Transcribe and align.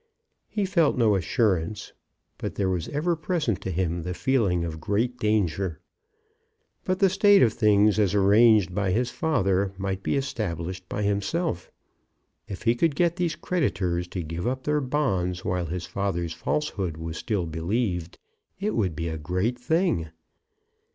He 0.49 0.65
felt 0.65 0.97
no 0.97 1.15
assurance, 1.15 1.93
but 2.39 2.55
there 2.55 2.71
was 2.71 2.89
ever 2.89 3.15
present 3.15 3.61
to 3.61 3.69
him 3.69 4.01
the 4.01 4.15
feeling 4.15 4.65
of 4.65 4.81
great 4.81 5.19
danger. 5.19 5.79
But 6.83 6.97
the 6.97 7.07
state 7.07 7.43
of 7.43 7.53
things 7.53 7.99
as 7.99 8.15
arranged 8.15 8.73
by 8.73 8.93
his 8.93 9.11
father 9.11 9.75
might 9.77 10.01
be 10.01 10.15
established 10.15 10.89
by 10.89 11.03
himself. 11.03 11.69
If 12.47 12.63
he 12.63 12.73
could 12.73 12.95
get 12.95 13.17
these 13.17 13.35
creditors 13.35 14.07
to 14.07 14.23
give 14.23 14.47
up 14.47 14.63
their 14.63 14.81
bonds 14.81 15.45
while 15.45 15.67
his 15.67 15.85
father's 15.85 16.33
falsehood 16.33 16.97
was 16.97 17.15
still 17.17 17.45
believed, 17.45 18.17
it 18.59 18.73
would 18.75 18.95
be 18.95 19.07
a 19.07 19.19
great 19.19 19.59
thing. 19.59 20.09